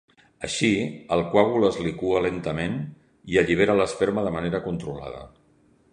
Així, 0.45 0.69
el 1.17 1.21
coàgul 1.35 1.67
es 1.67 1.77
liqua 1.87 2.23
lentament 2.27 2.79
i 3.35 3.41
allibera 3.43 3.79
l'esperma 3.81 4.25
de 4.29 4.33
manera 4.41 4.67
controlada. 4.71 5.23